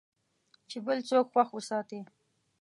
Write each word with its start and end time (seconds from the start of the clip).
چې 0.69 0.77
بل 0.85 0.97
څوک 1.09 1.25
خوښ 1.31 1.49
وساتې. 1.53 1.99